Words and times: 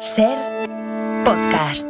Ser 0.00 0.36
podcast. 1.24 1.86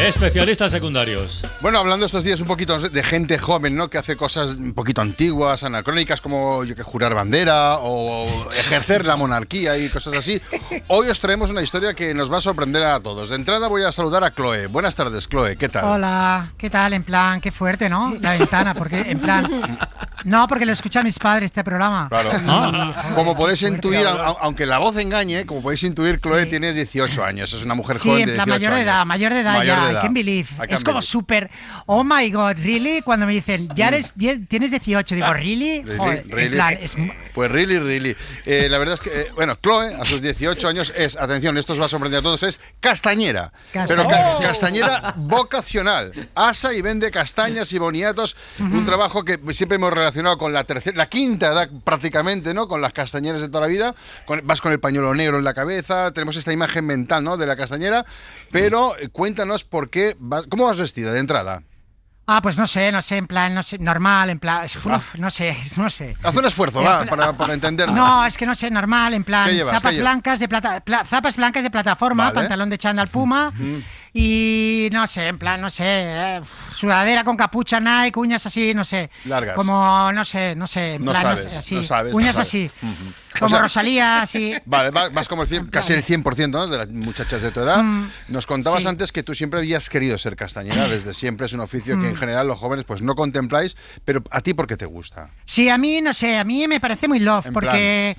Especialistas 0.00 0.70
secundarios. 0.70 1.44
Bueno, 1.60 1.78
hablando 1.78 2.06
estos 2.06 2.22
días 2.22 2.40
un 2.40 2.46
poquito 2.46 2.78
de 2.78 3.02
gente 3.02 3.38
joven, 3.38 3.76
¿no? 3.76 3.90
Que 3.90 3.98
hace 3.98 4.16
cosas 4.16 4.56
un 4.56 4.72
poquito 4.72 5.00
antiguas, 5.00 5.64
anacrónicas, 5.64 6.20
como 6.20 6.64
yo 6.64 6.76
que 6.76 6.82
jurar 6.82 7.14
bandera 7.14 7.78
o 7.80 8.26
ejercer 8.52 9.04
la 9.04 9.16
monarquía 9.16 9.76
y 9.76 9.88
cosas 9.88 10.14
así. 10.14 10.40
Hoy 10.88 11.08
os 11.08 11.18
traemos 11.20 11.50
una 11.50 11.62
historia 11.62 11.94
que 11.94 12.14
nos 12.14 12.32
va 12.32 12.38
a 12.38 12.40
sorprender 12.40 12.84
a 12.84 13.00
todos. 13.00 13.30
De 13.30 13.36
entrada 13.36 13.68
voy 13.68 13.82
a 13.82 13.92
saludar 13.92 14.22
a 14.22 14.32
Chloe. 14.32 14.68
Buenas 14.68 14.94
tardes, 14.94 15.28
Chloe. 15.28 15.56
¿Qué 15.56 15.68
tal? 15.68 15.84
Hola, 15.84 16.52
¿qué 16.56 16.70
tal? 16.70 16.92
En 16.92 17.02
plan, 17.02 17.40
qué 17.40 17.50
fuerte, 17.50 17.88
¿no? 17.88 18.14
La 18.20 18.36
ventana, 18.36 18.74
porque 18.74 19.00
en 19.00 19.18
plan... 19.18 19.78
No, 20.24 20.46
porque 20.48 20.66
lo 20.66 20.72
escuchan 20.72 21.04
mis 21.04 21.18
padres 21.18 21.46
este 21.46 21.64
programa. 21.64 22.08
Claro. 22.08 22.30
Ah. 22.50 23.12
Como 23.14 23.36
podéis 23.36 23.62
intuir, 23.62 24.06
a- 24.06 24.34
aunque 24.40 24.66
la 24.66 24.78
voz 24.78 24.96
engañe, 24.98 25.46
como 25.46 25.62
podéis 25.62 25.82
intuir, 25.84 26.20
Chloe 26.20 26.44
Sí. 26.44 26.50
tiene 26.50 26.72
18 26.72 27.24
años. 27.24 27.52
Es 27.52 27.64
una 27.64 27.74
mujer 27.74 27.98
Sí, 27.98 28.08
joven 28.08 28.22
en 28.22 28.26
de 28.28 28.32
18 28.34 28.50
mayor 28.50 28.74
de 28.74 28.80
edad, 28.82 29.06
mayor 29.06 29.32
de 29.34 29.40
edad 29.40 29.54
Mayor 29.54 29.76
ya, 29.76 29.82
de 29.84 29.88
I 29.88 29.92
edad. 29.92 30.02
can't 30.02 30.14
believe. 30.14 30.48
I 30.58 30.72
Es 30.74 30.84
como 30.84 31.00
súper, 31.02 31.50
oh 31.86 32.02
my 32.04 32.30
god, 32.30 32.56
really? 32.62 33.02
Cuando 33.02 33.26
me 33.26 33.32
dicen, 33.32 33.68
ya 33.74 33.88
eres, 33.88 34.12
die- 34.16 34.38
tienes 34.48 34.70
18, 34.70 35.14
digo, 35.14 35.32
really? 35.32 35.82
Really, 35.82 35.98
Joder, 35.98 36.18
en 36.24 36.30
really. 36.30 36.54
plan, 36.56 36.78
es 36.80 36.96
mu- 36.98 37.12
Pues 37.34 37.50
really, 37.50 37.78
really. 37.78 38.16
Eh, 38.44 38.68
la 38.68 38.78
verdad 38.78 38.94
es 38.94 39.00
que, 39.00 39.10
eh, 39.20 39.26
bueno, 39.34 39.56
Chloe, 39.62 39.94
a 39.94 40.04
sus 40.04 40.20
18 40.20 40.66
años, 40.68 40.92
es, 40.96 41.16
atención, 41.16 41.56
esto 41.58 41.72
os 41.74 41.80
va 41.80 41.86
a 41.86 41.88
sorprender 41.88 42.20
a 42.20 42.22
todos, 42.22 42.42
es 42.42 42.60
castañera. 42.80 43.52
Casta- 43.72 43.94
Pero 43.94 44.08
ca- 44.08 44.36
¡Oh! 44.36 44.40
castañera 44.40 45.14
vocacional. 45.16 46.12
Asa 46.34 46.72
y 46.74 46.82
vende 46.82 47.10
castañas 47.10 47.72
y 47.72 47.78
boniatos. 47.78 48.36
Un 48.58 48.84
trabajo 48.84 49.24
que 49.24 49.38
siempre 49.54 49.76
hemos 49.76 49.90
relacionado 49.90 50.09
con 50.38 50.52
la 50.52 50.64
tercera, 50.64 50.96
la 50.96 51.08
quinta 51.08 51.48
edad 51.48 51.68
prácticamente, 51.84 52.54
¿no? 52.54 52.68
Con 52.68 52.80
las 52.80 52.92
castañeras 52.92 53.40
de 53.40 53.48
toda 53.48 53.62
la 53.62 53.66
vida. 53.66 53.94
Con- 54.26 54.46
vas 54.46 54.60
con 54.60 54.72
el 54.72 54.80
pañuelo 54.80 55.14
negro 55.14 55.38
en 55.38 55.44
la 55.44 55.54
cabeza. 55.54 56.12
Tenemos 56.12 56.36
esta 56.36 56.52
imagen 56.52 56.84
mental, 56.86 57.24
¿no? 57.24 57.36
De 57.36 57.46
la 57.46 57.56
castañera. 57.56 58.04
Pero 58.50 58.96
eh, 58.98 59.08
cuéntanos 59.08 59.64
por 59.64 59.90
qué 59.90 60.16
vas, 60.18 60.46
¿cómo 60.48 60.66
vas 60.66 60.76
vestida 60.78 61.12
de 61.12 61.20
entrada? 61.20 61.62
Ah, 62.32 62.40
pues 62.42 62.56
no 62.58 62.66
sé, 62.68 62.92
no 62.92 63.02
sé, 63.02 63.16
en 63.16 63.26
plan, 63.26 63.52
no 63.52 63.62
sé, 63.64 63.76
normal, 63.78 64.30
en 64.30 64.38
plan, 64.38 64.64
uf, 64.64 64.86
Ah. 64.86 65.02
no 65.18 65.30
sé, 65.32 65.56
no 65.76 65.90
sé. 65.90 66.14
Haz 66.22 66.36
un 66.36 66.44
esfuerzo, 66.44 66.80
va, 66.80 67.04
para, 67.04 67.32
para 67.32 67.54
entenderlo. 67.54 67.92
No, 67.94 68.24
es 68.24 68.36
que 68.38 68.46
no 68.46 68.54
sé, 68.54 68.70
normal, 68.70 69.14
en 69.14 69.24
plan, 69.24 69.48
¿Qué 69.48 69.54
llevas? 69.56 69.74
zapas 69.74 69.98
blancas 69.98 70.38
de 70.38 70.48
plata, 70.48 70.78
pla- 70.80 71.04
zapas 71.04 71.36
blancas 71.36 71.64
de 71.64 71.70
plataforma, 71.70 72.24
Vale. 72.24 72.34
pantalón 72.36 72.70
de 72.70 72.78
chándal 72.78 73.08
puma 73.08 73.52
y 74.12 74.88
no 74.92 75.06
sé, 75.06 75.28
en 75.28 75.38
plan, 75.38 75.60
no 75.60 75.70
sé, 75.70 75.84
eh, 75.86 76.40
sudadera 76.74 77.22
con 77.24 77.36
capucha 77.36 77.78
Nike, 77.80 78.18
uñas 78.18 78.44
así, 78.44 78.74
no 78.74 78.84
sé. 78.84 79.10
Largas. 79.24 79.54
Como, 79.54 80.10
no 80.12 80.24
sé, 80.24 80.54
no 80.56 80.66
sé, 80.66 80.94
en 80.94 81.04
No 81.04 81.12
plan, 81.12 81.22
sabes, 81.22 81.52
sé, 81.52 81.58
así, 81.58 81.74
no 81.76 81.82
sabes, 81.82 82.12
no 82.12 82.16
uñas 82.18 82.34
sabes. 82.34 82.48
así. 82.48 82.70
O 83.29 83.29
Como 83.38 83.48
sea- 83.48 83.60
Rosalía, 83.60 84.22
así. 84.22 84.54
Vale, 84.64 84.90
va- 84.90 85.08
vas 85.08 85.28
como 85.28 85.42
el 85.42 85.48
cien- 85.48 85.70
casi 85.70 85.92
el 85.92 86.02
100% 86.04 86.50
¿no? 86.50 86.66
de 86.66 86.78
las 86.78 86.88
muchachas 86.90 87.42
de 87.42 87.50
tu 87.50 87.60
edad. 87.60 87.82
Nos 88.28 88.46
contabas 88.46 88.80
Mm. 88.80 88.82
sí. 88.82 88.88
antes 88.88 89.12
que 89.12 89.22
tú 89.22 89.34
siempre 89.34 89.60
habías 89.60 89.88
querido 89.88 90.18
ser 90.18 90.36
castañera, 90.36 90.88
desde 90.88 91.14
siempre 91.14 91.46
es 91.46 91.52
un 91.52 91.60
oficio 91.60 91.96
Mm. 91.96 92.00
que 92.02 92.08
en 92.08 92.16
general 92.16 92.48
los 92.48 92.58
jóvenes 92.58 92.84
pues 92.84 93.02
no 93.02 93.14
contempláis, 93.14 93.76
pero 94.04 94.22
a 94.30 94.40
ti 94.40 94.54
¿por 94.54 94.66
qué 94.66 94.76
te 94.76 94.86
gusta? 94.86 95.30
Sí, 95.44 95.68
a 95.68 95.78
mí, 95.78 96.00
no 96.00 96.12
sé, 96.12 96.38
a 96.38 96.44
mí 96.44 96.66
me 96.66 96.80
parece 96.80 97.06
muy 97.08 97.20
love, 97.20 97.46
En 97.46 97.52
porque 97.52 98.16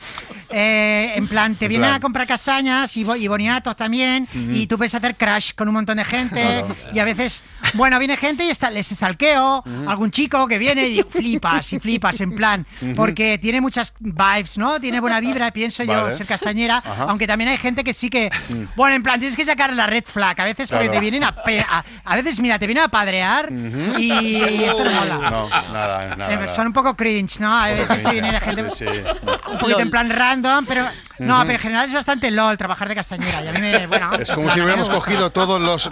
eh, 0.49 1.13
en 1.15 1.27
plan 1.27 1.55
te 1.55 1.65
En 1.65 1.69
vienen 1.69 1.89
plan. 1.89 1.95
a 1.97 1.99
comprar 1.99 2.27
castañas 2.27 2.95
y, 2.97 3.01
y 3.01 3.27
boniatos 3.27 3.75
también, 3.75 4.27
y 4.33 4.67
tú 4.67 4.77
puedes 4.77 4.95
hacer 4.95 5.15
crash 5.15 5.51
con 5.55 5.67
un 5.67 5.73
montón 5.75 5.97
de 5.97 6.05
gente, 6.05 6.41
Claro. 6.41 6.75
y 6.93 6.99
a 6.99 7.03
veces, 7.05 7.43
bueno, 7.73 7.99
viene 7.99 8.17
gente 8.17 8.45
y 8.45 8.49
está, 8.49 8.69
les 8.69 8.87
salqueo, 8.87 9.63
algún 9.87 10.11
chico 10.11 10.47
que 10.47 10.57
viene 10.57 10.87
y 10.87 11.03
flipas, 11.03 11.73
y 11.73 11.79
flipas, 11.79 12.19
en 12.21 12.31
plan, 12.35 12.65
porque 12.95 13.37
tiene 13.37 13.59
muchas 13.61 13.93
vibes, 13.99 14.57
¿no? 14.57 14.79
Tiene 14.79 15.00
buena 15.01 15.19
vibra, 15.19 15.51
pienso 15.51 15.83
yo, 15.83 16.09
ser 16.11 16.25
castañera, 16.27 16.77
Ajá. 16.77 17.05
aunque 17.09 17.27
también 17.27 17.49
hay 17.49 17.57
gente 17.57 17.83
que 17.83 17.93
sí 17.93 18.09
que, 18.09 18.29
bueno, 18.75 18.95
en 18.95 19.03
plan, 19.03 19.19
tienes 19.19 19.35
que 19.35 19.43
sacar 19.45 19.73
la 19.73 19.87
red 19.87 20.05
flag, 20.05 20.39
a 20.39 20.45
veces 20.45 20.69
porque 20.69 20.87
te 20.89 20.99
vienen 20.99 21.23
a, 21.23 21.33
pe- 21.35 21.59
a, 21.67 21.83
a 22.05 22.15
veces, 22.15 22.39
mira, 22.39 22.57
te 22.59 22.67
vienen 22.67 22.83
a 22.85 22.87
padrear, 22.87 23.49
y 23.97 24.63
eso 24.63 24.83
no 24.83 24.91
mola. 24.91 25.17
No, 25.29 25.49
nada, 25.49 26.15
nada. 26.15 26.33
Eh, 26.33 26.35
nada. 26.37 26.47
son 26.55 26.67
un 26.67 26.73
poco 26.73 26.95
cringe, 26.95 27.39
¿no? 27.39 27.53
A 27.55 27.67
veces 27.67 27.87
cringe. 27.87 28.11
viene 28.13 28.39
gente 28.39 28.69
Sí, 28.71 28.85
sí. 28.85 29.01
un 29.51 29.57
poquito 29.59 29.79
en 29.79 29.89
plan 29.91 30.09
random, 30.09 30.65
pero 30.65 30.85
no, 31.27 31.39
pero 31.41 31.53
en 31.53 31.59
general 31.59 31.87
es 31.87 31.93
bastante 31.93 32.31
lol 32.31 32.57
trabajar 32.57 32.87
de 32.89 32.95
castañera. 32.95 33.43
Y 33.43 33.47
a 33.47 33.51
mí 33.53 33.59
me, 33.61 33.87
bueno, 33.87 34.13
Es 34.15 34.31
como 34.31 34.49
si 34.49 34.59
hubiéramos 34.59 34.89
cogido 34.89 35.31
todas 35.31 35.89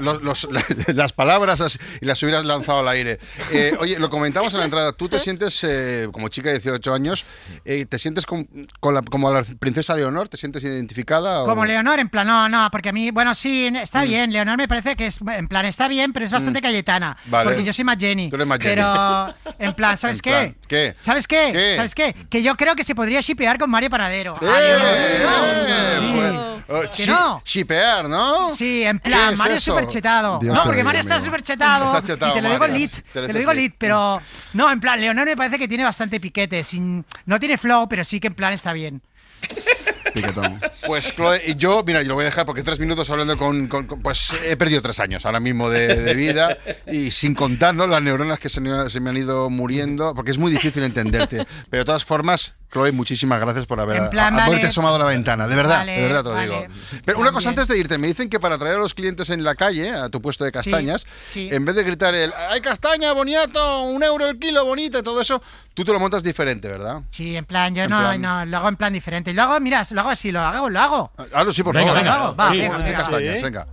las 0.94 1.14
palabras 1.14 1.78
y 2.02 2.06
las 2.06 2.22
hubieras 2.24 2.46
lanzado 2.46 2.80
al 2.80 2.88
aire. 2.90 3.20
Eh, 3.52 3.76
oye, 3.80 4.00
lo 4.00 4.10
comentamos 4.10 4.54
en 4.54 4.60
la 4.60 4.66
entrada. 4.66 4.92
¿Tú 4.94 5.08
te 5.10 5.20
sientes, 5.20 5.64
eh, 5.64 6.08
como 6.12 6.28
chica 6.30 6.50
de 6.50 6.56
18 6.60 6.94
años, 6.94 7.26
eh, 7.66 7.86
te 7.86 7.98
sientes 7.98 8.26
con, 8.26 8.48
con 8.80 8.94
la- 8.94 9.02
como 9.02 9.32
la 9.32 9.44
princesa 9.60 9.96
Leonor? 9.96 10.30
¿Te 10.30 10.38
sientes 10.38 10.64
identificada? 10.64 11.44
o- 11.44 11.46
Como 11.46 11.66
Leonor, 11.66 12.00
en 12.00 12.10
plan, 12.10 12.28
no, 12.28 12.50
no, 12.50 12.70
porque 12.72 12.90
a 12.90 12.92
mí, 12.94 13.12
bueno, 13.12 13.36
sí, 13.36 13.72
está 13.82 14.04
bien. 14.04 14.32
Leonor 14.32 14.58
me 14.58 14.68
parece 14.68 14.96
que 14.96 15.08
es, 15.08 15.20
en 15.28 15.48
plan, 15.48 15.66
está 15.66 15.88
bien, 15.88 16.14
pero 16.14 16.26
es 16.26 16.32
bastante 16.32 16.62
Cayetana. 16.62 17.18
Mm. 17.26 17.32
Vale. 17.32 17.50
Porque 17.50 17.64
yo 17.64 17.74
soy 17.74 17.86
más 17.86 17.98
Jenny. 18.00 18.30
Tú 18.30 18.36
eres 18.36 18.48
más 18.48 18.60
Jenny. 18.60 18.76
Pero, 18.76 19.36
en 19.60 19.74
plan, 19.74 19.98
¿sabes 19.98 20.18
En 20.18 20.22
qué? 20.22 20.30
plan, 20.32 20.56
¿qué? 20.70 20.94
¿Sabes 20.96 21.28
qué? 21.28 21.50
¿Qué? 21.52 21.74
¿Sabes 21.76 21.94
qué? 21.96 22.16
Que 22.30 22.42
yo 22.42 22.56
creo 22.56 22.76
que 22.76 22.86
se 22.86 22.96
podría 22.96 23.20
shipear 23.20 23.58
con 23.58 23.70
Mario 23.70 23.90
Panadero. 23.90 24.36
¡Eh! 24.42 25.26
Ah, 25.28 26.00
Leonor, 26.00 26.64
Pues, 26.66 26.66
sí. 26.66 26.70
oh, 26.70 26.82
Que 26.82 26.90
chi- 26.90 27.08
no. 27.10 27.42
Shipear, 27.44 28.08
¿no? 28.08 28.54
Sí, 28.54 28.84
en 28.84 29.00
¿Qué 29.00 29.10
plan, 29.10 29.34
es 29.34 29.40
Mario 29.40 29.56
es 29.58 29.64
súper 29.64 29.88
chetado. 29.88 30.40
Dios 30.40 30.54
No, 30.56 30.64
porque 30.64 30.84
Mario 30.84 31.02
está 31.02 31.20
súper 31.20 31.42
chetado. 31.42 31.86
Está 31.88 32.02
chetado, 32.02 32.32
y 32.32 32.36
te 32.36 32.42
lo 32.42 32.48
digo 32.50 32.60
Mario. 32.60 32.76
lit. 32.78 32.92
Te 32.94 33.22
Te 33.28 33.34
lo 33.34 33.40
digo 33.40 33.54
lit, 33.54 33.76
pero. 33.78 34.22
No, 34.54 34.72
en 34.72 34.80
plan, 34.80 35.02
Leonor 35.02 35.26
me 35.26 35.36
parece 35.36 35.58
que 35.58 35.68
tiene 35.68 35.84
bastante 35.84 36.20
piquete. 36.20 36.64
Sin, 36.64 37.04
no 37.26 37.40
tiene 37.40 37.58
flow, 37.58 37.90
pero 37.90 38.04
sí 38.06 38.20
que 38.20 38.28
en 38.28 38.36
plan 38.36 38.54
está 38.54 38.72
bien. 38.74 39.02
Piquetón. 40.14 40.62
Pues 40.86 41.14
Chloe, 41.16 41.42
y 41.46 41.56
yo, 41.56 41.84
mira, 41.86 42.02
yo 42.02 42.10
lo 42.10 42.16
voy 42.16 42.24
a 42.24 42.26
dejar 42.26 42.46
porque 42.46 42.64
tres 42.64 42.80
minutos 42.80 43.10
hablando 43.10 43.38
con, 43.38 43.68
con- 43.68 43.86
con- 43.88 44.02
pues 44.02 44.32
he 44.46 44.56
perdido 44.58 44.82
tres 44.82 45.00
años 45.00 45.26
ahora 45.26 45.40
mismo 45.40 45.70
de, 45.70 45.96
de 46.02 46.14
vida 46.14 46.58
y 46.88 47.12
sin 47.12 47.36
contar 47.36 47.76
¿no? 47.76 47.88
las 47.88 48.02
neuronas 48.02 48.40
que 48.40 48.50
se 48.50 48.62
me, 48.62 48.90
se 48.90 49.00
me 49.00 49.10
han 49.10 49.18
ido 49.18 49.50
muriendo, 49.50 50.14
porque 50.16 50.32
es 50.32 50.38
muy 50.38 50.52
difícil 50.52 50.84
entenderte. 50.84 51.46
Pero 51.70 51.82
de 51.82 51.86
todas 51.86 52.06
formas, 52.06 52.54
Chloe, 52.72 52.92
muchísimas 52.92 53.40
gracias 53.40 53.66
por 53.66 53.80
haber 53.80 53.98
En 53.98 54.10
plan, 54.10 54.34
a- 54.36 54.44
haberte 54.46 54.58
vale. 54.64 54.68
asomado 54.68 54.96
a 54.96 55.00
la 55.00 55.06
ventana, 55.06 55.48
de 55.48 55.56
verdad, 55.56 55.78
Vale, 55.80 55.92
de 55.94 56.02
verdad 56.04 56.24
te 56.24 56.30
lo 56.30 56.36
vale. 56.36 56.48
digo. 56.48 56.66
Pero 57.06 57.20
una 57.20 57.32
cosa 57.32 57.50
antes 57.50 57.68
de 57.68 57.78
irte, 57.78 57.98
me 57.98 58.08
dicen 58.08 58.30
que 58.30 58.40
para 58.40 58.56
atraer 58.56 58.76
a 58.76 58.80
los 58.80 58.94
clientes 58.94 59.30
en 59.30 59.44
la 59.44 59.56
calle, 59.56 59.90
a 59.92 60.10
tu 60.10 60.22
puesto 60.22 60.44
de 60.44 60.52
castañas, 60.52 61.06
sí. 61.32 61.50
en 61.52 61.66
vez 61.66 61.76
de 61.76 61.84
gritar 61.84 62.14
el 62.16 62.32
¡hay 62.50 62.62
castaña, 62.62 63.12
boniato, 63.14 63.84
un 63.84 64.04
euro 64.04 64.28
el 64.30 64.38
kilo, 64.40 64.66
bonita 64.66 65.00
y 65.00 65.04
todo 65.04 65.20
eso, 65.22 65.42
tú 65.80 65.86
te 65.86 65.94
lo 65.94 66.00
montas 66.00 66.24
diferente, 66.24 66.68
¿verdad? 66.68 67.02
Sí, 67.10 67.38
en 67.38 67.46
plan, 67.46 67.74
yo 67.74 67.84
En 67.84 67.90
no, 67.90 68.00
plan- 68.00 68.22
no, 68.22 68.46
lo 68.46 68.58
hago 68.58 68.68
en 68.70 68.76
plan 68.76 68.92
diferente. 68.92 69.34
Lo 69.34 69.44
hago, 69.44 69.60
mira, 69.62 69.82
lo 69.92 70.02
hago 70.02 70.10
así, 70.10 70.30
lo 70.32 70.42
hago, 70.42 70.70
lo 70.70 70.80
hago. 70.80 71.12
Hazlo 71.34 71.54
sí, 71.54 71.64
por 71.64 71.74
Venga, 71.74 71.88
favor. 71.94 72.04
venga. 72.04 72.18
Lo 72.18 72.24
hago, 72.26 72.36
va, 72.36 72.52
Sí. 72.52 72.58
venga, 72.58 72.78
venga. 72.78 72.98
castañas, 72.98 73.42
venga. 73.42 73.68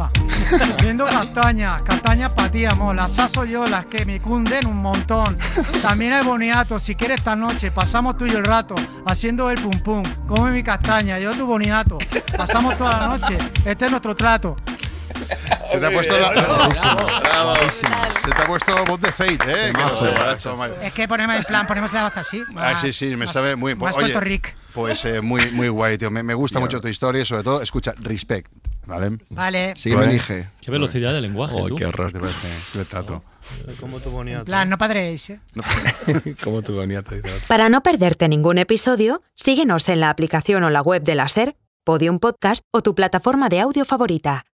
Va. 0.00 0.10
Viendo 0.82 1.04
castañas, 1.06 1.82
castañas 1.82 2.30
para 2.30 2.50
ti, 2.50 2.64
amor. 2.66 2.94
Las 2.96 3.18
aso 3.18 3.44
yo, 3.46 3.66
las 3.66 3.86
que 3.86 4.04
me 4.04 4.20
cunden 4.20 4.66
un 4.66 4.76
montón. 4.76 5.38
También 5.82 6.12
hay 6.12 6.24
boniato. 6.24 6.78
Si 6.78 6.94
quieres 6.94 7.18
esta 7.18 7.34
noche, 7.36 7.70
pasamos 7.70 8.16
tú 8.18 8.26
y 8.26 8.30
yo 8.30 8.38
el 8.38 8.44
rato 8.44 8.74
haciendo 9.06 9.50
el 9.50 9.58
pum 9.60 9.78
pum. 9.80 10.02
Come 10.26 10.50
mi 10.50 10.62
castaña, 10.62 11.18
yo 11.18 11.32
tu 11.32 11.46
boniato. 11.46 11.96
Pasamos 12.36 12.76
toda 12.76 12.98
la 13.00 13.06
noche. 13.18 13.38
Este 13.64 13.86
es 13.86 13.90
nuestro 13.90 14.14
trato. 14.14 14.56
Se 15.66 15.78
te 15.78 15.86
ha 15.86 15.90
puesto 15.90 16.18
la. 16.18 16.72
Se 16.74 18.30
te 18.30 18.42
ha 18.42 18.46
puesto 18.46 18.84
voz 18.84 19.00
de 19.00 19.12
Fate, 19.12 19.34
¿eh? 19.34 19.72
Que 19.74 19.80
no 19.80 19.96
sé, 19.98 20.12
macho, 20.12 20.56
macho. 20.56 20.74
Es 20.82 20.92
que 20.92 21.08
ponemos 21.08 21.36
el 21.36 21.44
plan, 21.44 21.66
ponemos 21.66 21.92
la 21.92 22.04
voz 22.04 22.16
así. 22.16 22.42
Ah, 22.56 22.76
sí, 22.80 22.92
sí, 22.92 23.06
me 23.10 23.24
más- 23.26 23.32
sabe 23.32 23.56
muy 23.56 23.74
Más 23.74 23.96
oye, 23.96 24.06
Puerto 24.06 24.20
Rico. 24.20 24.48
Pues 24.72 25.04
eh, 25.06 25.20
muy, 25.20 25.50
muy 25.52 25.68
guay, 25.68 25.96
tío. 25.98 26.10
Me, 26.10 26.22
me 26.22 26.34
gusta 26.34 26.60
mucho 26.60 26.80
tu 26.80 26.88
historia 26.88 27.22
y 27.22 27.24
sobre 27.24 27.42
todo, 27.42 27.62
escucha, 27.62 27.94
respect. 27.98 28.50
¿Vale? 28.86 29.18
Vale. 29.30 29.74
Sí 29.76 29.90
que 29.90 29.96
me 29.96 30.06
dije. 30.06 30.48
Qué 30.60 30.70
velocidad 30.70 31.12
de 31.12 31.20
lenguaje, 31.20 31.54
Oh, 31.58 31.66
tú. 31.66 31.74
qué 31.74 31.86
horror, 31.86 32.12
te 32.12 32.20
parece. 32.20 32.48
Qué 32.72 32.84
trato. 32.84 33.24
Como 33.80 33.98
tu 33.98 34.10
boniato. 34.10 34.40
En 34.42 34.44
plan, 34.46 34.68
no 34.70 34.78
padréis, 34.78 35.30
¿eh? 35.30 35.40
Como 36.44 36.62
tu 36.62 36.74
boniato. 36.74 37.10
Para 37.48 37.68
no 37.68 37.82
perderte 37.82 38.28
ningún 38.28 38.58
episodio, 38.58 39.22
síguenos 39.34 39.88
en 39.88 40.00
la 40.00 40.10
aplicación 40.10 40.62
o 40.62 40.70
la 40.70 40.82
web 40.82 41.02
de 41.02 41.16
la 41.16 41.28
SER, 41.28 41.56
Podium 41.82 42.20
Podcast 42.20 42.62
o 42.72 42.80
tu 42.82 42.94
plataforma 42.94 43.48
de 43.48 43.60
audio 43.60 43.84
favorita. 43.84 44.46